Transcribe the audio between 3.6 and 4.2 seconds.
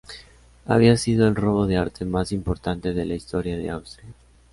Austria.